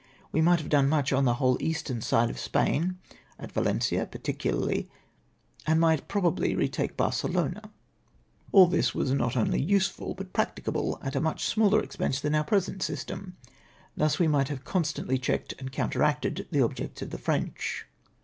We 0.31 0.41
might 0.41 0.57
have 0.57 0.69
done 0.69 0.89
much 0.89 1.13
on 1.13 1.25
the 1.25 1.35
whole 1.35 1.61
eastern 1.61 2.01
side 2.01 2.31
of 2.31 2.39
Spain— 2.39 2.97
at 3.39 3.51
Valencia 3.51 4.07
particularly, 4.07 4.89
and 5.67 5.79
might 5.79 6.07
probably 6.07 6.55
retake 6.55 6.97
Barcelona. 6.97 7.69
All 8.51 8.65
this 8.65 8.95
was 8.95 9.11
not 9.11 9.37
only 9.37 9.61
useful, 9.61 10.15
but 10.15 10.33
prac 10.33 10.55
ticable 10.55 10.97
at 11.05 11.15
a 11.15 11.21
much 11.21 11.45
smaller 11.45 11.83
expense 11.83 12.19
than 12.19 12.33
our 12.33 12.43
present 12.43 12.81
system. 12.81 13.37
Thus 13.95 14.17
we 14.17 14.27
might 14.27 14.47
have 14.47 14.63
constantly 14.63 15.19
checked 15.19 15.53
and 15.59 15.71
counteracted 15.71 16.47
the 16.49 16.63
objects 16.63 17.03
of 17.03 17.11
the 17.11 17.19
French. 17.19 17.85